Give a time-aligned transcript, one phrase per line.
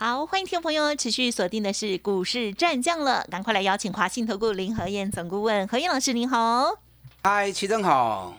[0.00, 6.78] 好，欢迎听众朋友持续锁定的是股市战将了，赶快来邀请华信投顾林和燕总顾问何燕老师，您好。
[7.24, 8.38] 嗨，齐正好，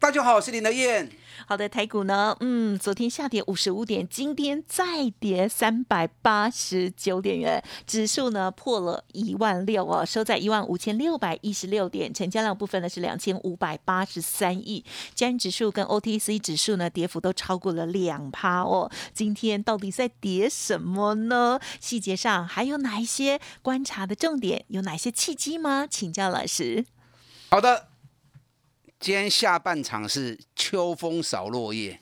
[0.00, 1.08] 大家好，我是林和燕。
[1.46, 14.84] 好的，台股呢，嗯，昨天下跌五十五点，今天再跌三百八十九点元，指数呢破了一万六哦，收在一万五千六百一十六点，成交量部分呢是两千五百八十三亿，
[15.14, 18.90] 加指数跟 OTC 指数呢跌幅都超过了两趴哦。
[19.12, 21.58] 今天到底在跌什么呢？
[21.80, 24.64] 细节上还有哪一些观察的重点？
[24.68, 25.86] 有哪些契机吗？
[25.88, 26.84] 请教老师。
[27.50, 27.89] 好的。
[29.00, 31.98] 今天下半场是秋风扫落叶，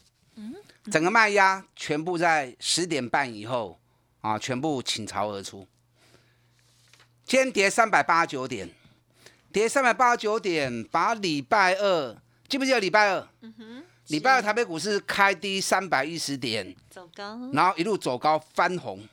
[0.90, 3.78] 整个卖压全部在十点半以后
[4.20, 5.64] 啊，全部倾巢而出。
[7.24, 8.68] 今天跌三百八十九点，
[9.52, 12.16] 跌三百八十九点，把礼拜二
[12.48, 13.28] 记不记得礼拜二？
[13.42, 13.84] 哼？
[14.08, 19.06] 礼拜二台北股市开低三百一十点，走高，然后一路走高翻红，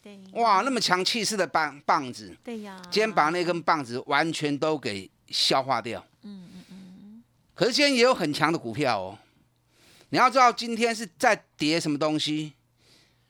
[0.00, 6.50] 对，哇，那么强气势的棒棒子，对呀，今天把那根棒子完全都给消化掉，嗯。
[7.62, 9.16] 可是今天也有很强的股票哦，
[10.08, 12.54] 你要知道今天是在跌什么东西，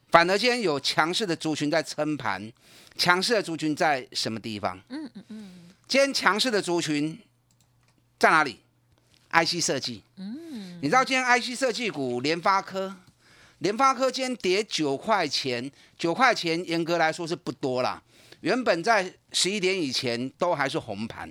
[0.08, 2.50] 反而今天有强势的族群在撑盘，
[2.97, 4.80] 强势的族群在什么地方？
[4.89, 5.70] 嗯嗯嗯。
[5.86, 7.20] 今天强势的族群
[8.19, 8.61] 在哪里
[9.33, 10.02] ？IC 设计。
[10.16, 10.78] 嗯。
[10.80, 12.96] 你知道今天 IC 设计股联发科，
[13.58, 18.02] 联发科今天跌九块钱，九块钱严格来说是不多啦，
[18.41, 21.30] 原本在十一点以前都还是红盘。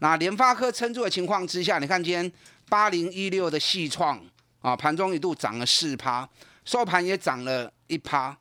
[0.00, 2.30] 那联发科撑住的情况之下，你看今天
[2.68, 4.20] 八零一六的细创
[4.60, 6.28] 啊，盘中一度涨了四趴，
[6.64, 8.36] 收盘也涨了一趴。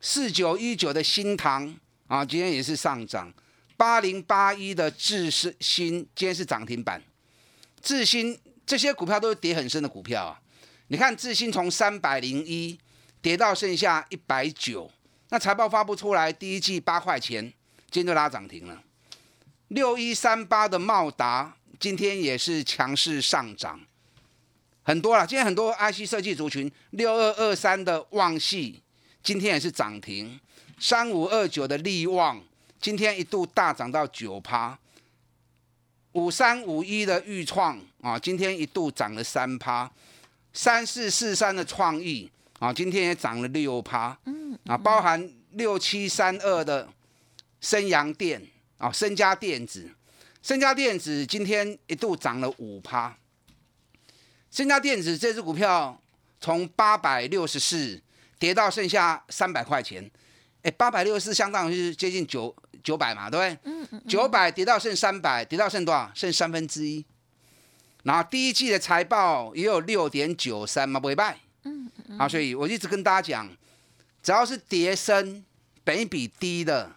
[0.00, 1.74] 四九一九的新塘
[2.06, 3.32] 啊，今天也是上涨。
[3.76, 7.02] 八零八一的智新今天是涨停板。
[7.82, 10.40] 智新这些股票都是跌很深的股票啊。
[10.88, 12.78] 你看智新从三百零一
[13.22, 14.90] 跌到剩下一百九，
[15.30, 17.42] 那财报发布出来，第一季八块钱，
[17.90, 18.82] 今天就拉涨停了。
[19.70, 23.80] 六一三八的茂达今天也是强势上涨，
[24.82, 25.24] 很多了。
[25.24, 28.82] 今天很多 IC 设计族群，六二二三的旺系
[29.22, 30.40] 今天也是涨停，
[30.80, 32.42] 三五二九的利旺
[32.80, 34.76] 今天一度大涨到九趴，
[36.12, 39.88] 五三五一的裕创啊今天一度涨了三趴，
[40.52, 42.28] 三四四三的创意
[42.58, 46.88] 啊今天也涨了六趴，嗯啊包含六七三二的
[47.60, 48.42] 升阳电。
[48.80, 49.90] 啊，深家电子，
[50.42, 53.14] 深家电子今天一度涨了五趴。
[54.50, 56.00] 深家电子这只股票
[56.40, 58.00] 从八百六十四
[58.38, 60.10] 跌到剩下三百块钱，
[60.62, 63.58] 哎，八百六十四相当于是接近九九百嘛，对不对？
[63.70, 64.02] 嗯嗯。
[64.08, 66.10] 九百跌到剩三百，跌到剩多少？
[66.14, 67.04] 剩三分之一。
[68.04, 71.38] 然后第一季的财报也有六点九三嘛，不会败。
[71.64, 72.18] 嗯嗯。
[72.18, 73.50] 啊，所以我一直跟大家讲，
[74.22, 75.44] 只要是跌升、
[75.84, 76.90] 本比低的。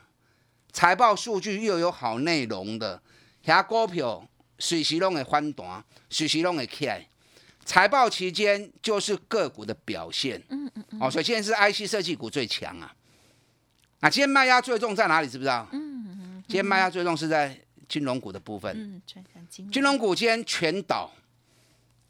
[0.73, 3.00] 财报数据又有好内容的，
[3.45, 7.07] 遐股票随时拢会翻弹，随时拢会起来。
[7.63, 10.41] 财报期间就是个股的表现。
[10.50, 11.00] 嗯嗯嗯。
[11.00, 11.53] 哦，所以现在是
[11.85, 12.94] IC 设计股最强啊。
[14.01, 15.29] 那今天卖压最重在哪里？
[15.29, 15.66] 知不知道？
[15.72, 16.44] 嗯嗯。
[16.47, 17.57] 今天卖压最重是在
[17.88, 18.75] 金融股的部分。
[18.75, 19.01] 嗯，
[19.72, 21.09] 金融股今天全倒，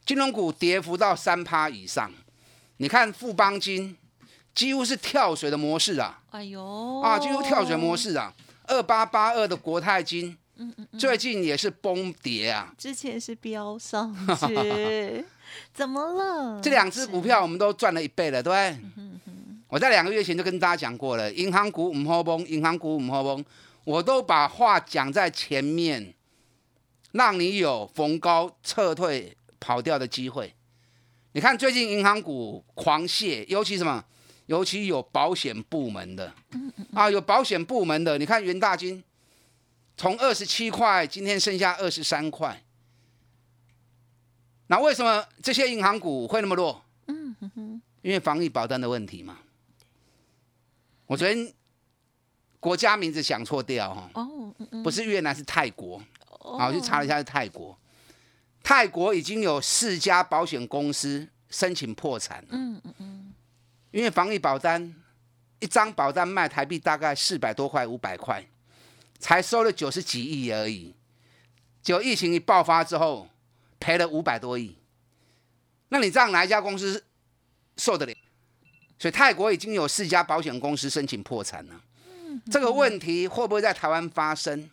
[0.05, 2.11] 金融股跌幅到三趴以上。
[2.77, 3.95] 你看富邦金
[4.55, 6.23] 几乎是跳水的模式啊。
[6.31, 6.99] 哎呦。
[7.01, 8.33] 啊，几乎跳水模式啊。
[8.67, 12.73] 二八八二的国泰金，嗯嗯，最近也是崩跌啊。
[12.77, 15.25] 之前是飙上去，
[15.73, 16.61] 怎么了？
[16.61, 18.79] 这两只股票我们都赚了一倍了，对不对？
[19.67, 23.43] 我在两个月前就跟大家讲过了，银行股唔好崩，银行股唔好崩，
[23.83, 26.13] 我都把话讲在前面，
[27.11, 30.53] 让你有逢高撤退跑掉的机会。
[31.33, 34.03] 你看最近银行股狂泻，尤其什么？
[34.47, 36.33] 尤其有保险部门的，
[36.93, 39.03] 啊，有保险部门的，你看元大金
[39.95, 42.61] 从二十七块，今天剩下二十三块。
[44.67, 46.83] 那为什么这些银行股会那么弱？
[48.01, 49.39] 因为防疫保单的问题嘛。
[51.05, 51.53] 我昨天
[52.59, 54.53] 国家名字想错掉哈，哦，
[54.83, 56.01] 不是越南是泰国，
[56.57, 57.77] 啊，我去查了一下是泰国，
[58.61, 62.43] 泰国已经有四家保险公司申请破产。
[62.49, 63.12] 嗯嗯嗯。
[63.93, 64.93] 因为防疫保单
[65.59, 68.43] 一张保单卖台币大概四百多块五百块，
[69.19, 70.95] 才收了九十几亿而已。
[71.83, 73.29] 结果疫情一爆发之后，
[73.79, 74.75] 赔了五百多亿。
[75.89, 77.03] 那你这样哪一家公司
[77.77, 78.13] 受得了？
[78.97, 81.79] 所以泰国已经有四家保险公司申请破产了。
[82.51, 84.69] 这个问题会不会在台湾发生？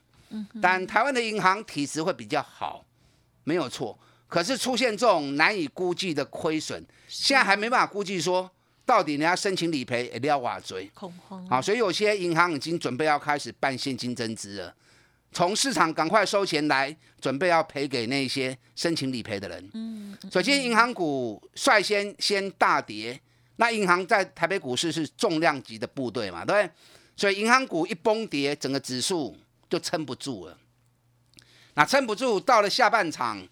[0.63, 2.87] 但台湾的银行体质会比较好，
[3.45, 3.99] 没有错。
[4.29, 8.51] 可是出现这种难以估计的亏损，现在还没办法估计说
[8.91, 14.75] 到底人家申请理赔也要瓦追恐慌啊，所以有些银行已经准备要开始办现金增资了，
[15.31, 19.71] 从市场赶快收钱来，准备要赔给那些申请理赔的人。
[19.75, 23.21] 嗯，首先银行股率先先大跌，
[23.59, 26.73] 那银行在台北股市是重量级的部队嘛，对不对？
[27.15, 29.39] 所以银行股一崩跌，整个指数
[29.69, 30.59] 就撑不住了。
[31.75, 33.47] 那撑不住，到了下半场。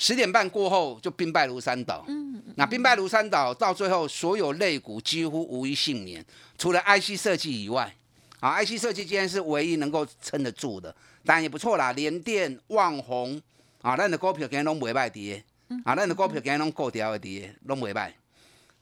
[0.00, 6.24] 十点半过后就兵败如山倒，嗯，那兵败如山倒，到最后所有类股几乎无一幸免，
[6.56, 7.94] 除了 IC 设计以外，
[8.40, 10.88] 啊，IC 设计今天是唯一能够撑得住的，
[11.22, 13.38] 当然也不错啦，联电、旺宏，
[13.82, 15.44] 啊，咱的股票今天拢袂败跌，
[15.84, 18.16] 啊，咱的股票今天拢够掉的跌，拢袂败。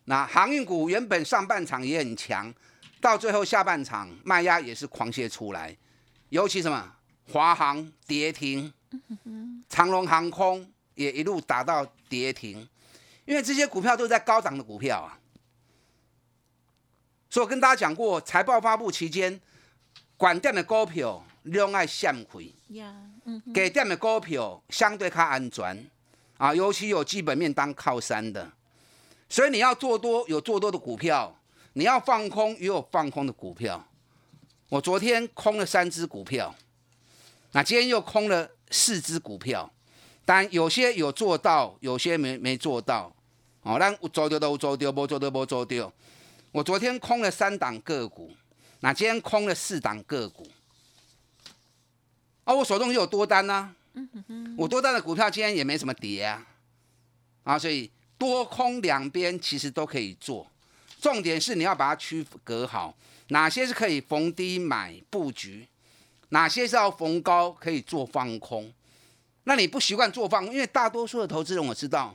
[0.04, 2.54] 那航运股原本上半场也很强，
[3.00, 5.76] 到最后下半场卖压也是狂泻出来，
[6.28, 6.92] 尤其什么
[7.32, 8.72] 华航跌停，
[9.68, 10.64] 长龙航空。
[10.98, 12.68] 也一路打到跌停，
[13.24, 15.16] 因为这些股票都是在高涨的股票啊。
[17.30, 19.40] 所以我跟大家讲过，财报发布期间，
[20.16, 22.52] 管店的股票量爱向亏，
[23.54, 25.88] 给店的股票相对较安全
[26.36, 28.50] 啊，尤其有基本面当靠山的。
[29.28, 31.38] 所以你要做多有做多的股票，
[31.74, 33.86] 你要放空也有放空的股票。
[34.68, 36.52] 我昨天空了三只股票，
[37.52, 39.70] 那今天又空了四只股票。
[40.28, 43.10] 但有些有做到，有些没没做到，
[43.62, 45.90] 哦，那有做到都有做到，无做到无做到。
[46.52, 48.30] 我昨天空了三档个股，
[48.80, 50.46] 那今天空了四档个股，
[52.44, 53.74] 啊，我手中又有多单呢，
[54.58, 56.46] 我多单的股票今天也没什么跌啊，
[57.44, 60.46] 啊，所以多空两边其实都可以做，
[61.00, 62.94] 重点是你要把它区隔好，
[63.28, 65.66] 哪些是可以逢低买布局，
[66.28, 68.70] 哪些是要逢高可以做放空。
[69.48, 72.14] 那你不习惯做放，因为大多数的投资人我知道，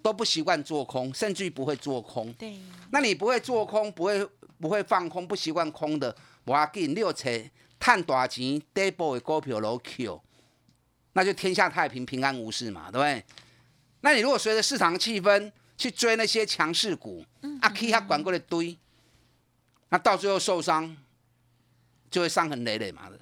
[0.00, 2.32] 都不习惯做空，甚至于不会做空。
[2.32, 2.58] 对，
[2.90, 4.26] 那你不会做空，不会
[4.58, 7.28] 不会放空，不习惯空的，我要给你六车
[7.78, 10.22] 探大钱 double 的股票楼 Q，
[11.12, 13.22] 那就天下太平，平安无事嘛，对不对？
[14.00, 17.22] 那你如果随着市场气氛去追那些强势股，
[17.60, 18.74] 阿 K 他管过来堆，
[19.90, 20.96] 那到最后受伤，
[22.10, 23.18] 就会伤痕累累嘛的。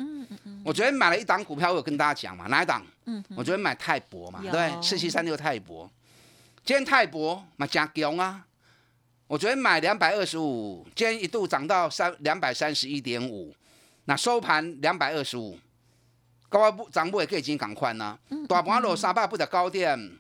[0.65, 2.85] 我昨天买了一档股票，我有跟大家讲嘛，哪一档？
[3.07, 5.91] 嗯，我昨天买泰博嘛，对，四七三六泰博，
[6.65, 8.47] 今天泰博嘛加强啊，
[9.27, 13.55] 我昨天买两百二十五，今天一度涨到三两百三十一点五，
[14.05, 15.59] 那收盘两百二十五，
[16.49, 18.17] 高不涨不也可以进赶快呢？
[18.49, 20.19] 大盘落三百不的高点，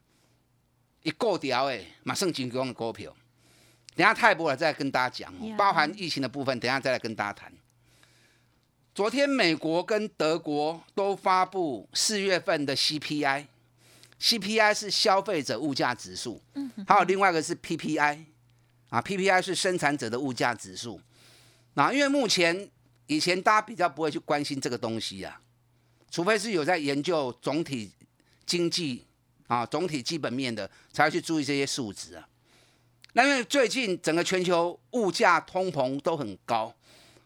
[1.02, 3.14] 一过掉诶，马上进攻的股票，
[3.94, 7.52] 等下泰博了再跟大家讲，包含疫情的部分，等下再来跟大家谈。
[8.94, 18.24] 昨天美国跟德国都发布四月份的 CPI，CPI 是消费者物价指数，嗯，还有另外一个是 PPI，
[18.90, 21.00] 啊，PPI 是生产者的物价指数。
[21.72, 22.68] 那因为目前
[23.06, 25.40] 以前大家比较不会去关心这个东西啊，
[26.10, 27.90] 除非是有在研究总体
[28.44, 29.06] 经济
[29.46, 32.28] 啊、总体基本面的，才会去注意这些数值啊。
[33.14, 36.74] 那因为最近整个全球物价通膨都很高。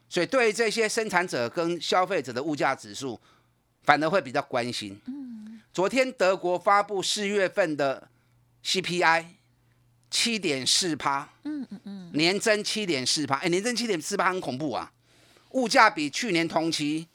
[0.08, 3.20] 所以，对于这些生产者跟消费者的物价指数，
[3.82, 4.98] 反而会比较关心。
[5.06, 8.08] 嗯，昨天德国发布四月份的
[8.64, 9.24] CPI，
[10.10, 11.28] 七点四趴。
[11.42, 13.36] 嗯嗯嗯，年增七点四趴。
[13.36, 14.92] 哎，年增七点四趴很恐怖啊！
[15.50, 17.06] 物价比去年同期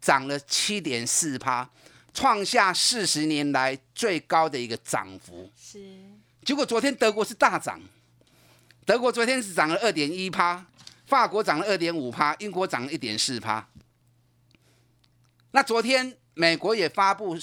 [0.00, 1.68] 涨了七点四趴，
[2.12, 5.50] 创下四十年来最高的一个涨幅。
[5.56, 5.80] 是。
[6.44, 7.80] 结果昨天德国是大涨，
[8.84, 10.64] 德国昨天是涨了二点一趴。
[11.06, 13.68] 法国涨了二点五趴，英国涨了一点四趴。
[15.50, 17.36] 那昨天美国也发布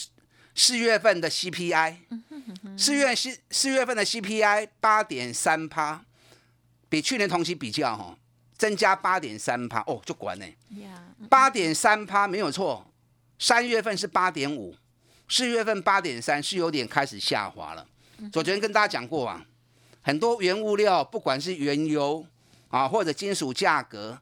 [0.55, 1.95] 四月份的 CPI，
[2.77, 6.03] 四月四四月份的 CPI 八点三趴，
[6.89, 8.17] 比去年同期比较哈，
[8.57, 10.45] 增加八点三趴哦，就管呢，
[11.29, 12.91] 八点三趴没有错。
[13.39, 14.75] 三月份是八点五，
[15.29, 17.87] 四月份八点三是有点开始下滑了。
[18.33, 19.45] 昨天跟大家讲过啊，
[20.01, 22.25] 很多原物料，不管是原油。
[22.71, 24.19] 啊，或者金属价格，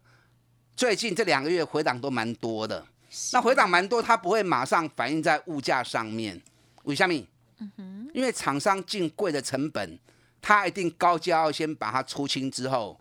[0.75, 2.85] 最近这两个月回档都蛮多的。
[3.33, 6.39] 那回档蛮多，它不会马上反映在物价上面。
[6.83, 7.13] 为什么？
[7.59, 9.97] 嗯哼，因为厂商进贵的成本，
[10.41, 12.99] 它一定高价要先把它出清之后，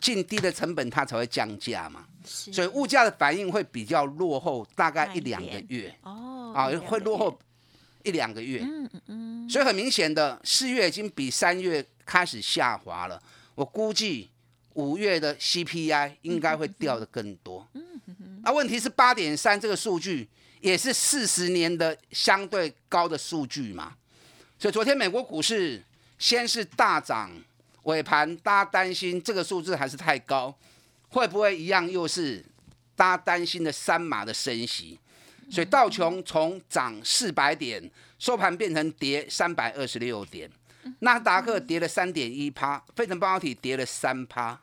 [0.00, 2.06] 进低的成本，它才会降价嘛。
[2.24, 7.38] 是所以物价的反应会比较落后，大概一两个月哦啊，会落后
[8.02, 8.60] 一两个月。
[8.62, 13.20] 嗯嗯嗯，所以很明显的，四月已经比三月开始下滑了。
[13.54, 14.30] 我估计
[14.78, 17.66] 五月的 CPI 应该会掉的更多。
[18.44, 20.28] 那问题是八点三这个数据
[20.60, 23.96] 也是四十年的相对高的数据嘛？
[24.56, 25.82] 所以昨天美国股市
[26.16, 27.28] 先是大涨，
[27.82, 30.56] 尾盘大家担心这个数字还是太高，
[31.08, 32.44] 会不会一样又是
[32.94, 34.96] 大家担心的三码的升息？
[35.50, 40.48] 所以道琼从涨四百点，收盘变成跌三百二十六点，
[41.00, 44.60] 纳斯达克跌了三点一趴，费城半导体跌了三趴。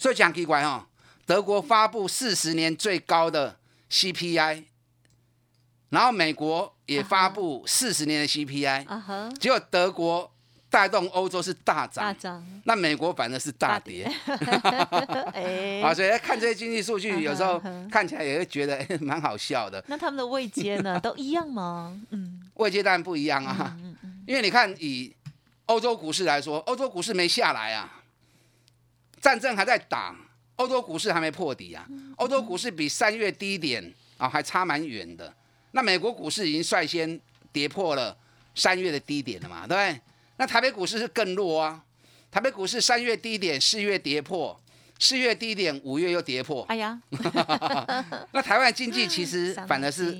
[0.00, 0.86] 所以讲奇怪哦，
[1.26, 3.58] 德国发布四十年最高的
[3.90, 4.64] CPI，
[5.90, 10.32] 然后美国也发布四十年的 CPI，结果德国
[10.70, 14.10] 带动欧洲是大涨，大涨，那美国反而是大跌。
[15.34, 15.82] 哎。
[15.82, 19.84] 啊，所以看这些经济数据，有时候看起来也会觉得哎蛮好笑的。
[19.86, 22.00] 那他们的位阶呢， 都一样吗？
[22.08, 23.76] 嗯，位阶当然不一样啊，
[24.26, 25.14] 因为你看以
[25.66, 27.99] 欧洲股市来说，欧洲股市没下来啊，
[29.20, 30.16] 战争还在打，
[30.56, 31.86] 欧洲股市还没破底啊，
[32.16, 35.32] 欧洲股市比三月低点啊还差蛮远的。
[35.72, 37.20] 那美国股市已经率先
[37.52, 38.16] 跌破了
[38.54, 40.00] 三月的低点了嘛，对不对？
[40.36, 41.84] 那台北股市是更弱啊，
[42.30, 44.58] 台北股市三月低点，四月跌破，
[44.98, 46.62] 四月低点，五月又跌破。
[46.64, 47.00] 哎呀，
[48.32, 50.18] 那台湾经济其实 反而是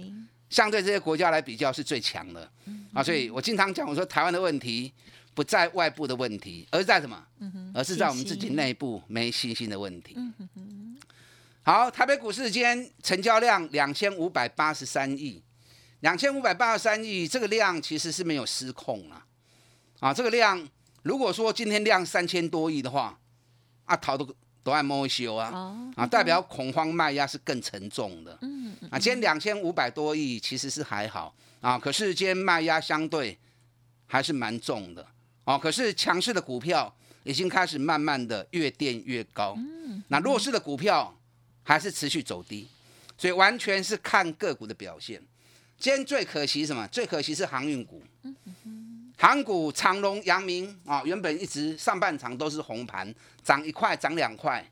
[0.51, 2.49] 相对这些国家来比较是最强的。
[2.93, 4.93] 啊，所以我经常讲，我说台湾的问题
[5.41, 7.19] 不在外部的问题，而是在什么？
[7.73, 10.15] 而是在我们自己内部没信心的问题。
[11.63, 15.43] 好，台北股市今天成交量两千五百八十三亿，
[16.01, 19.25] 两千五百八十三亿，这个量其实是没有失控了
[20.01, 20.13] 啊。
[20.13, 20.63] 这个量
[21.05, 23.19] 如果说今天量三千多亿的话，
[23.87, 25.51] 啊，逃都都按摸修啊。
[25.55, 28.37] 哦，啊，代表恐慌卖压是更沉重的。
[28.43, 33.39] 嗯，啊，今天两千五百多亿其实是还好啊，可是今天卖压相对
[34.07, 35.07] 还是蛮重的。
[35.51, 39.55] 哦，可是强势的股票已经开始慢慢的越垫越高。
[39.57, 41.13] 嗯，那弱势的股票
[41.65, 42.69] 还是持续走低，
[43.19, 45.21] 所以完全是看个股的表现。
[45.77, 46.87] 今天最可惜什么？
[46.89, 48.01] 最可惜是航运股。
[49.19, 54.65] 航股长隆、阳明啊，原本一直上半场都是红盘，涨一块涨两块，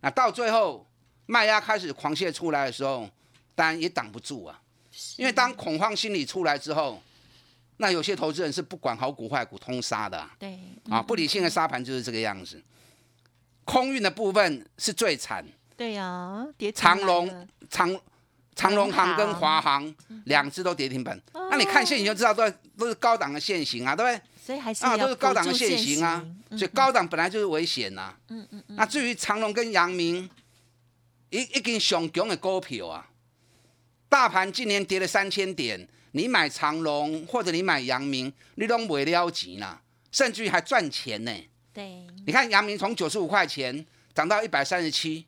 [0.00, 0.84] 那到最后
[1.26, 3.08] 卖压开始狂泻出来的时候，
[3.54, 4.58] 当然也挡不住啊。
[5.16, 7.00] 因为当恐慌心理出来之后，
[7.82, 10.56] 那有些投资人是不管好股坏股通杀的啊，对，
[10.88, 12.62] 啊不理性的杀盘就是这个样子。
[13.64, 15.44] 空运的部分是最惨，
[15.76, 18.00] 对呀，跌长来了隆长
[18.54, 19.60] 长隆航跟华。
[19.60, 19.92] 航
[20.26, 21.20] 两只都跌停板，
[21.50, 22.48] 那你看现形就知道都
[22.78, 24.22] 都是高档的现形啊，对不对？
[24.40, 26.58] 所以还是啊，都是高档的现行啊，行。
[26.58, 30.30] 所以高档本来就是危险呐、嗯嗯嗯，那至于长隆跟阳明，
[31.30, 33.08] 一一根上强的股票啊，
[34.08, 41.32] 大盘今年跌了三千点，你买长隆或者你买阳明，你都没了钱啦，甚至于还赚钱呢。
[41.72, 45.26] 对，你看阳明从九十五块钱涨到一百三十七，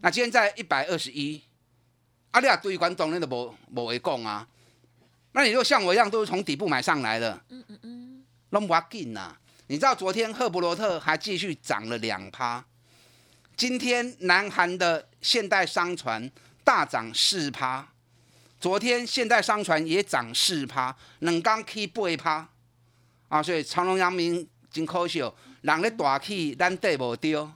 [0.00, 1.42] 那今天在一百二十一，
[2.30, 4.46] 啊，你啊对关东那都无无会讲啊。
[5.32, 9.36] 那你如果像我一样都是从底部买上来的，嗯嗯嗯，拢不要紧呐。
[9.66, 12.62] 你知道昨天赫伯罗特还继续涨了两趴，
[13.56, 16.30] 今天南韩的现代商船
[16.62, 17.88] 大涨四趴，
[18.64, 22.48] 昨天现代商船也涨四趴，两刚 K 八趴
[23.28, 27.46] 啊，所以长隆、阳明真可惜哦，人咧大起，咱对无丢，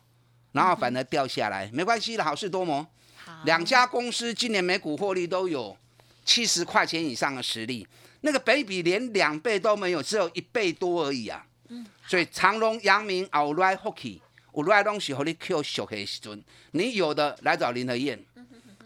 [0.52, 2.86] 然后反而掉下来，没关系的，好事多磨。
[3.24, 5.74] 好，两家公司今年每股获利都有
[6.26, 7.88] 七十块钱以上的实力，
[8.20, 11.42] 那个北比连两倍都没有，只有一倍多而已啊。
[12.06, 14.20] 所以长隆、阳明、后来福气，
[14.54, 18.22] 有来东西和你 Q 小的时阵，你有的来找林和燕。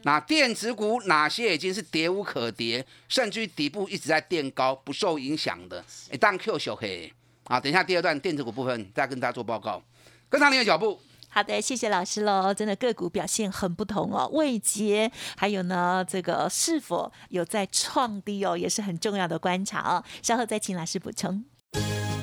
[0.04, 7.12] 那电子股哪些已经是跌无可跌，甚至于底部一直在垫高，不受影响的，一旦 Q 小黑
[7.44, 9.82] 啊，等一下第二段电子股部分再跟大家做报告，
[10.28, 11.00] 跟上您的脚步。
[11.28, 12.52] 好的，谢谢老师喽。
[12.52, 20.04] 真的个股表现很不同哦，位阶还有呢，这个是否有在创低哦，也是很重要的观察哦。
[20.22, 21.42] 稍后再请老师补充。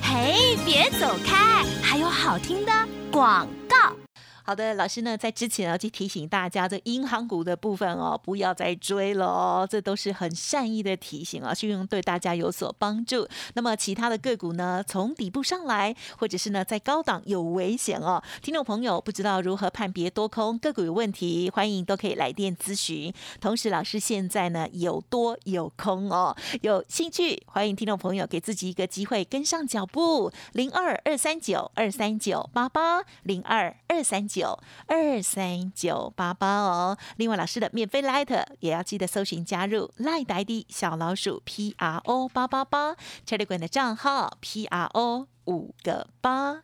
[0.00, 2.72] 嘿，别走开，还有好听的
[3.10, 3.96] 广告。
[4.42, 13.28] 好的，老师呢在之前啊就提醒大家，这银行股的部分哦，不要再追了哦，这都是很善意的提醒啊，希望对大家有所帮助。
[13.54, 23.12] 那么其他的个股呢，从底部上来，或者是呢在高档有危险哦，听众朋友不知道如何判别多空个股有问题，欢迎都可以来电咨询。
[23.40, 34.58] 同时，老师现在呢有多有空哦，有兴趣欢迎听众朋友给自己一个机会跟上脚步，零二二三九二三九八八零二二三九。
[34.86, 42.94] 二三九八八哦，另外老师的免费 Light 也要记得搜寻加入 Light ID 小老鼠 P R O 八八八
[43.26, 46.62] Telegram 的账号 P R O 五个八。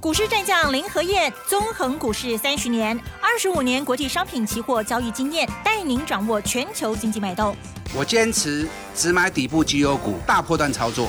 [0.00, 7.56] 股市战将林和燕，纵横股市三十年，二十五年国际商品期货交易经验，带您掌握全球经济脉动。
[7.96, 11.08] 我坚持只买底部绩优股，大波段操作。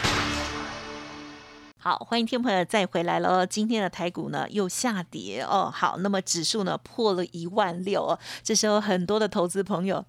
[1.83, 3.47] 好，欢迎听朋友再回来了。
[3.47, 5.67] 今天的台股呢又下跌哦。
[5.73, 8.19] 好，那么指数呢破了一万六哦。
[8.43, 10.05] 这时候很多的投资朋友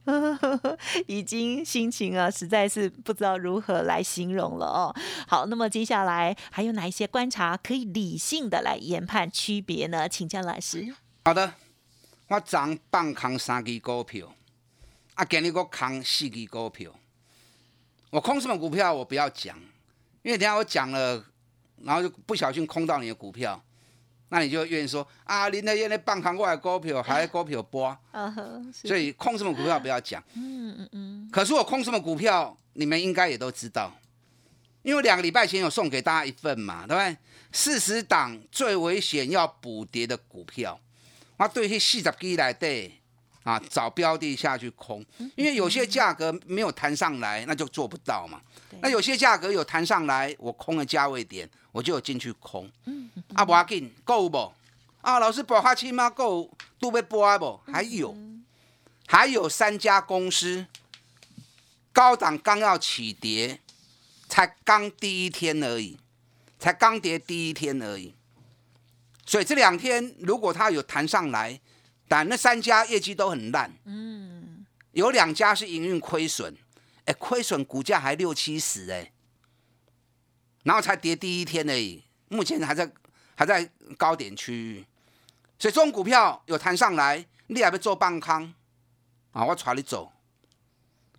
[1.09, 4.95] 已经心情啊实在是不知道如何来形容了哦。
[5.27, 10.07] 好，那么接下来还有哪一些观察可以理性的来研判区别呢？
[10.07, 10.95] 请教老师。
[11.25, 11.55] 好的，
[12.29, 14.35] 我涨半空三支股票，
[15.15, 16.93] 啊，今日我空四支股票。
[18.11, 19.59] 我空什么股票我不要讲，
[20.21, 21.25] 因为等下我讲了。
[21.85, 23.63] 然后就不小心空到你的股票，
[24.29, 27.97] 那你就愿意说啊，林德燕那半扛过来股票， 还股票波，
[28.73, 30.23] 所以空什么股票不要讲。
[30.35, 31.29] 嗯嗯嗯。
[31.33, 33.93] 可是我空什么股票，你们应该也都知道，
[34.83, 37.17] 因为两个礼拜前有送给大家一份嘛，对不对？
[37.53, 40.81] 四十档最危险要补跌的股票，
[41.37, 42.91] 我对去四十几来对
[43.43, 45.05] 啊，找标的下去空，
[45.37, 48.41] 因为有些价格没有弹上来，那就做不到嘛。
[48.81, 51.49] 那有些价格有弹上来，我空的价位点。
[51.73, 52.71] 我就有进去空，
[53.33, 54.53] 啊，不要紧，够不？
[55.01, 56.11] 啊，老师，博花七吗？
[56.11, 57.59] 够都被博不？
[57.73, 58.15] 还有，
[59.07, 60.67] 还有三家公司，
[61.91, 63.59] 高档刚要起跌，
[64.29, 65.99] 才刚第一天而已，
[66.59, 68.15] 才刚跌第一天而已。
[69.25, 71.59] 所以这两天如果它有弹上来，
[72.13, 76.55] 但那三家业绩都很烂，嗯，有两家是营运亏损，
[77.07, 79.11] 哎，亏损股价还六七十，哎。
[80.65, 82.93] 然后才跌第一天而已，目前还在
[83.35, 84.53] 还在高点区。
[84.53, 84.87] 域，
[85.59, 88.53] 所以这种股票有弹上来，你还要做半康。
[89.31, 89.47] 啊？
[89.47, 90.13] 我传你走，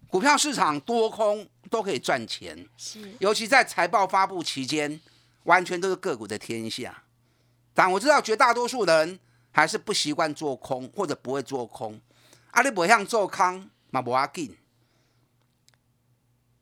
[0.07, 5.01] 股票市场多空都可以赚钱，是，尤其在财报发布期间，
[5.45, 7.01] 完全都是个股的天下。
[7.73, 9.19] 但我知道绝大多数人
[9.53, 12.01] 还是不习惯做空或者不会做空，
[12.51, 14.57] 啊，你不像做空嘛不要紧，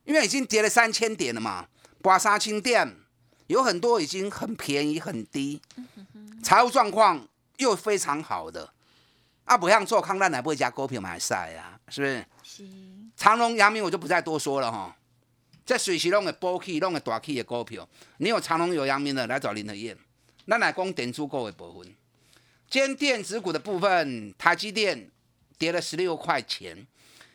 [0.04, 1.68] 因为已经跌了三千点了嘛。
[2.02, 2.98] 刮痧清点
[3.48, 5.62] 有很多已经很便宜很低，
[6.44, 7.28] 财务状况
[7.58, 8.74] 又非常好的，
[9.46, 12.26] 啊，不像做康奈奶不会加股票买晒呀，是不是？
[12.44, 12.70] 是。
[13.16, 14.98] 长隆、阳明我就不再多说了哈，
[15.64, 19.96] 这水席弄个波 key 弄个大 key 的股票，你有长隆有阳明的来找林德燕，
[20.46, 21.96] 那乃讲点足够的部分。
[22.72, 25.12] 今天电子股的部分，台积电
[25.58, 26.88] 跌了十六块钱，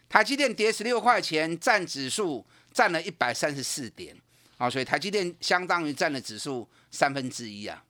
[0.09, 4.17] 台积电跌十六块钱，占指数占了一百三十四点。
[4.57, 7.85] 啊，所以台积电相当于占了指数三分之一啊。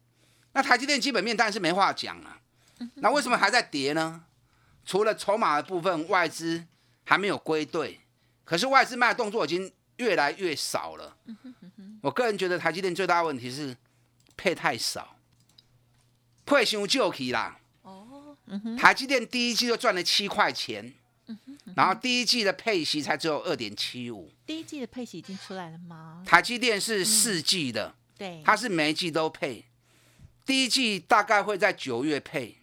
[0.54, 2.40] 那台积电基本面当然是没话讲啊。
[2.94, 4.24] 那为什么还在跌呢？
[4.84, 6.66] 除了筹码的部分，外资
[7.04, 8.00] 还没有归队，
[8.44, 11.16] 可是外资卖的动作已经越来越少了。
[12.02, 13.76] 我个人觉得台积电最大问题是
[14.36, 15.15] 配太少，
[16.46, 17.58] 配伤旧气啦。
[17.82, 18.34] 哦，
[18.78, 20.94] 台积电第一季就赚了七块钱。
[21.74, 24.30] 然后第一季的配息才只有二点七五。
[24.46, 26.22] 第一季的配息已经出来了吗？
[26.24, 29.64] 台积电是四季的，对，它是每一季都配。
[30.44, 32.56] 第一季大概会在九月配，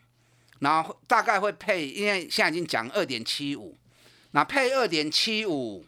[0.60, 3.78] 然后大概会配，因为现在已经讲二点七五，
[4.32, 5.86] 那配二点七五，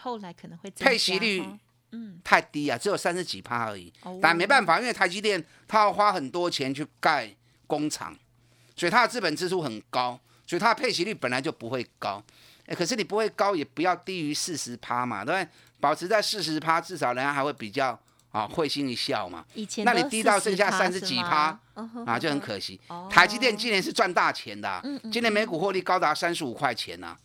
[0.00, 1.44] 后来可能会配息率
[1.92, 3.92] 嗯，太低啊，只有三十几趴而已。
[4.02, 7.34] 哦但没办法，因为台积电它要花很多钱去盖
[7.66, 8.14] 工厂，
[8.74, 12.22] 所以它的资本支出很高，所以它的配息率本来就不会高。
[12.66, 15.48] 哎，可是你不会高，也不要低于四十趴嘛，对不对？
[15.78, 17.96] 保持在四十趴，至少人家还会比较
[18.32, 19.44] 啊会心一笑嘛。
[19.54, 21.56] 以前那你低到剩下三十几趴
[22.04, 23.08] 啊，就很可惜哦。
[23.08, 27.16] 台积电今年是赚大钱的啊、嗯嗯今年每股获利高达三十五块钱呐、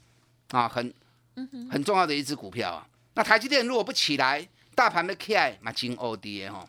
[0.49, 0.93] 啊，很
[1.37, 2.85] 嗯很重要的一只股票啊。
[3.13, 6.67] 那台积电如果不起来，大盘的 KI 嘛金 O D 哈，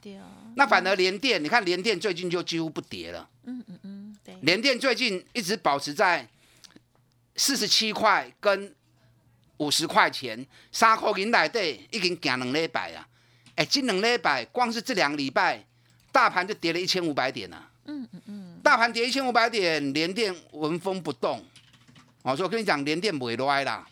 [0.56, 6.28] 那反而联电，你看联电最近就几乎不跌了，嗯嗯嗯，对，联电最近一直保持在
[7.36, 8.74] 四十七块跟
[9.58, 13.06] 五十块钱，三块银内底已经行两礼拜啊。
[13.54, 15.64] 哎，这两礼拜光是这两个礼拜，
[16.10, 17.70] 大盘就跌了一千五百点啊。
[17.84, 21.44] 嗯嗯嗯，大盘跌一千五百点，联电纹风不动。
[22.22, 23.86] 我说我跟你讲，联电不会歪啦。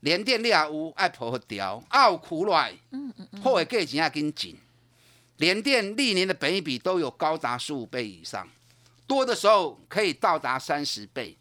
[0.00, 4.56] 联电你也有爱破掉，啊有苦赖，嗯嗯嗯，后的价钱也跟紧。
[5.36, 8.48] 联电历年的本益比都有高达十五倍以上，
[9.06, 11.36] 多的时候可以到达三十倍。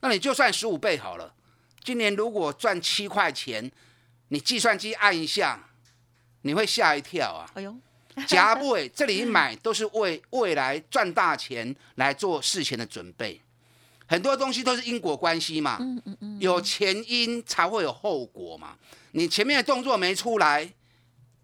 [0.00, 1.32] 那你就算十五倍好了，
[1.82, 3.70] 今年如果赚七块钱，
[4.28, 5.68] 你计算机按一下，
[6.42, 7.50] 你会吓一跳啊！
[7.54, 7.74] 哎呦，
[8.26, 13.40] 夹不尾这里一买都是为未来赚大钱来做事前的准备，
[14.06, 18.76] 很多东西都是因果关系嘛，嗯嗯嗯，有前因才会有后果嘛。
[19.12, 20.72] 你前面的动作没出来，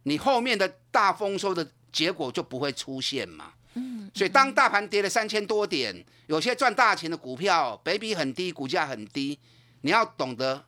[0.02, 3.52] 你后面的大丰收的结果就不会出现嘛。
[3.74, 9.38] 嗯，所以当大盘跌了三千多点，有些赚大钱的股票，北比很低，股价很低，
[9.82, 10.64] 你要懂得，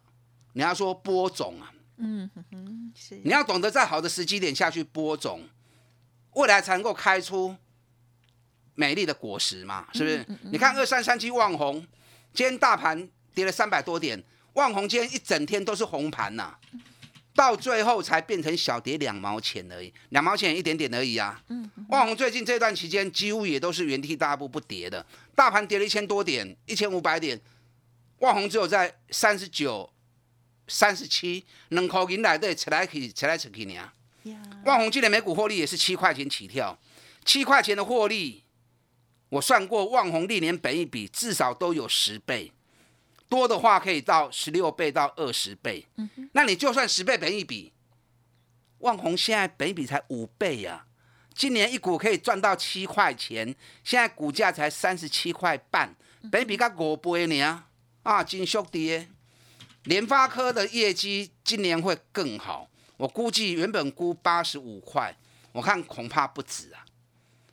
[0.53, 2.31] 你要说播种啊，嗯
[2.97, 5.49] 是，你要懂得在好的时机点下去播种，
[6.35, 7.57] 未来才能够开出
[8.75, 10.27] 美丽的果实嘛，是不是？
[10.51, 11.75] 你看二三三七旺红，
[12.33, 14.23] 今天大盘跌了三百多点，
[14.55, 16.55] 旺红今天一整天都是红盘呐、
[17.35, 21.43] 到最后才变成小跌两毛钱而已，两毛钱一点点而已啊。
[21.49, 25.05] 嗯旺红最近这段期间几乎也都是原地大步不跌的，
[25.35, 27.39] 大盘跌了一千多点，一千五百点，
[28.21, 29.93] 旺红只有在三十九、
[30.67, 33.75] 三十七，两块银来对，扯来去，扯来扯去呢。
[33.75, 33.93] 呀，
[34.65, 36.79] 旺宏今年每股获利也是七块钱起跳，
[37.27, 38.43] 七块钱的获利，
[39.33, 42.53] 我算过，旺宏历年本一比至少都有十倍，
[43.31, 45.87] 多的话可以到十六倍到二十倍。
[46.33, 47.73] 那你就算十倍本一比，
[48.81, 50.85] 旺宏现在本一比才五倍呀、
[51.35, 55.97] 今年一股可以赚到七块钱，现在股价才三十七块半，
[56.31, 57.65] 本一比才五倍呢，
[58.03, 59.09] 啊，真俗跌。
[59.85, 62.69] 联发科的业绩今年会更好，
[62.99, 65.17] 我估计原本估八十五块，
[65.53, 66.85] 我看恐怕不止啊。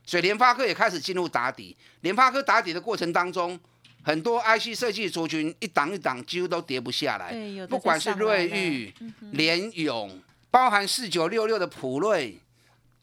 [0.09, 1.77] 所以联发科也开始进入打底。
[2.01, 3.59] 联发科打底的过程当中，
[4.01, 7.31] 很多 IC 设计族群一档一档几乎都跌不下来，
[7.67, 8.91] 不管是瑞昱、
[9.33, 10.19] 联咏，
[10.49, 12.39] 包含四九六六的普瑞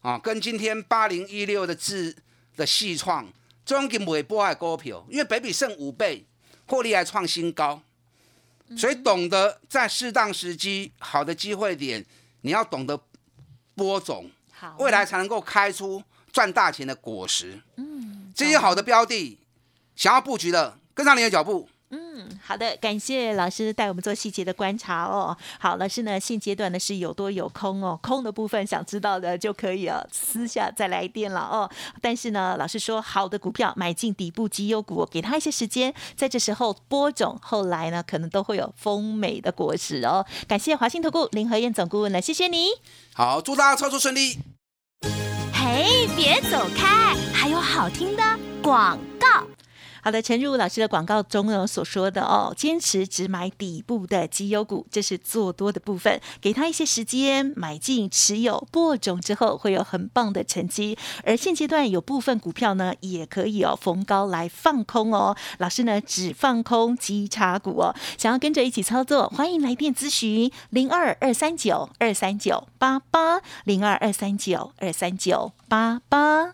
[0.01, 2.13] 啊，跟今天八零一六的智
[2.57, 3.25] 的细创，
[3.65, 6.25] 中金尾波的股票，因为北比剩五倍，
[6.65, 7.81] 获利还创新高。
[8.75, 12.05] 所以懂得在适当时机、好的机会点，
[12.41, 12.99] 你要懂得
[13.75, 16.03] 播种，好，未来才能够开出
[16.37, 17.59] 赚大钱的果实。
[17.77, 19.39] 嗯，这些好的标的，
[19.95, 21.67] 想要布局的，跟上你的脚步。
[21.89, 25.35] 嗯，好的，感谢老师带我们做细节的观察哦。
[25.57, 31.67] 好，老师呢，现阶段呢是有多有空哦，空的部分想知道的就可以啊，私下再来电了哦。
[31.99, 40.23] 但是呢，老师说好的股票买进底部绩优股，给他一些时间，在这时候播种，后来呢可能都会有丰美的果实哦。
[40.47, 42.67] 感谢华信投顾林和燕总顾问了，谢谢你。
[43.15, 44.37] 好，祝大家操作顺利。
[46.17, 48.23] 别走开，还有好听的
[48.63, 48.97] 广。
[50.07, 60.97] 好的，陈如老师的广告中呢所说的哦，坚持只买底部的绩优股，这是做多的部分，给他一些时间买进持有播种之后，会有很棒的成绩。
[61.25, 65.35] 而现阶段有部分股票呢，也可以哦逢高来放空哦。
[65.57, 76.53] 老师呢只放空基差股哦，想要跟着一起操作，欢迎来电咨询零二二三九二三九八八零二二三九二三九八八。